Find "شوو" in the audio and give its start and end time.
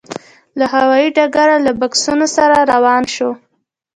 3.13-3.31